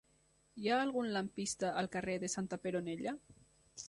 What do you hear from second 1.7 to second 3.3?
al carrer de Santa Peronella?